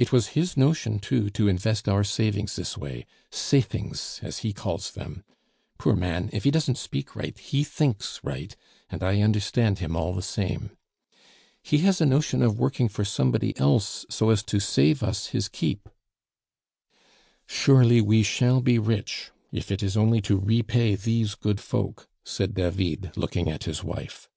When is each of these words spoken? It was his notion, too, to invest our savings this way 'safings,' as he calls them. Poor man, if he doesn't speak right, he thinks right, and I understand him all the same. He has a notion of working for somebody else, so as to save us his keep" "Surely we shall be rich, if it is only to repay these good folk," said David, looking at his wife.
It 0.00 0.10
was 0.10 0.30
his 0.34 0.56
notion, 0.56 0.98
too, 0.98 1.30
to 1.30 1.46
invest 1.46 1.88
our 1.88 2.02
savings 2.02 2.56
this 2.56 2.76
way 2.76 3.06
'safings,' 3.30 4.18
as 4.20 4.38
he 4.38 4.52
calls 4.52 4.90
them. 4.90 5.22
Poor 5.78 5.94
man, 5.94 6.28
if 6.32 6.42
he 6.42 6.50
doesn't 6.50 6.76
speak 6.76 7.14
right, 7.14 7.38
he 7.38 7.62
thinks 7.62 8.18
right, 8.24 8.56
and 8.90 9.00
I 9.04 9.20
understand 9.22 9.78
him 9.78 9.94
all 9.94 10.12
the 10.12 10.22
same. 10.22 10.70
He 11.62 11.78
has 11.86 12.00
a 12.00 12.04
notion 12.04 12.42
of 12.42 12.58
working 12.58 12.88
for 12.88 13.04
somebody 13.04 13.56
else, 13.60 14.04
so 14.10 14.30
as 14.30 14.42
to 14.42 14.58
save 14.58 15.04
us 15.04 15.28
his 15.28 15.46
keep" 15.46 15.88
"Surely 17.46 18.00
we 18.00 18.24
shall 18.24 18.60
be 18.60 18.76
rich, 18.80 19.30
if 19.52 19.70
it 19.70 19.84
is 19.84 19.96
only 19.96 20.20
to 20.22 20.36
repay 20.36 20.96
these 20.96 21.36
good 21.36 21.60
folk," 21.60 22.08
said 22.24 22.54
David, 22.54 23.12
looking 23.14 23.48
at 23.48 23.62
his 23.62 23.84
wife. 23.84 24.28